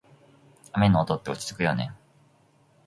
[0.73, 1.93] 雨の音って落ち着くよね。